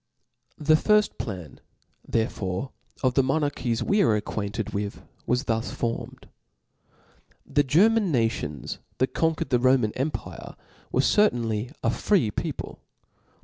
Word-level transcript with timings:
The 0.57 0.73
firft 0.73 1.19
plan 1.19 1.59
therefore 2.07 2.71
of 3.03 3.13
the 3.13 3.21
monarchies 3.21 3.83
we 3.83 4.01
are 4.01 4.15
acquainted 4.15 4.71
with, 4.71 5.03
was 5.27 5.43
thus 5.43 5.69
formed. 5.69 6.27
The 7.45 7.61
Ger 7.61 7.87
man 7.87 8.11
nations 8.11 8.79
that 8.97 9.13
conquered 9.13 9.51
the 9.51 9.59
Roman 9.59 9.91
empire^ 9.91 10.55
were 10.91 11.01
certainly 11.01 11.69
a 11.83 11.91
free 11.91 12.31
people. 12.31 12.79